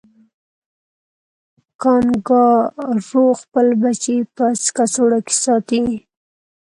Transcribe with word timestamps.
کانګارو 1.81 3.25
خپل 3.41 3.67
بچی 3.81 4.17
په 4.35 4.45
کڅوړه 4.75 5.19
کې 5.27 5.35
ساتي 5.43 5.81